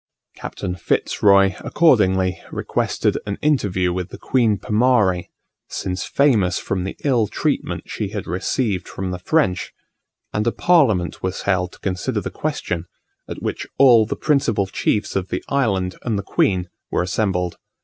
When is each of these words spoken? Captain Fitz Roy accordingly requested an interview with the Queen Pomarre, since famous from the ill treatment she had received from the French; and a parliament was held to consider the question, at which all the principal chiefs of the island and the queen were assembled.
Captain 0.35 0.73
Fitz 0.75 1.21
Roy 1.21 1.55
accordingly 1.59 2.41
requested 2.51 3.19
an 3.27 3.37
interview 3.43 3.93
with 3.93 4.09
the 4.09 4.17
Queen 4.17 4.57
Pomarre, 4.57 5.25
since 5.69 6.05
famous 6.05 6.57
from 6.57 6.85
the 6.85 6.97
ill 7.03 7.27
treatment 7.27 7.83
she 7.85 8.07
had 8.09 8.25
received 8.25 8.87
from 8.87 9.11
the 9.11 9.19
French; 9.19 9.73
and 10.33 10.47
a 10.47 10.51
parliament 10.51 11.21
was 11.21 11.43
held 11.43 11.73
to 11.73 11.79
consider 11.81 12.19
the 12.19 12.31
question, 12.31 12.87
at 13.29 13.43
which 13.43 13.67
all 13.77 14.07
the 14.07 14.15
principal 14.15 14.65
chiefs 14.65 15.15
of 15.15 15.27
the 15.29 15.43
island 15.49 15.93
and 16.01 16.17
the 16.17 16.23
queen 16.23 16.67
were 16.89 17.03
assembled. 17.03 17.57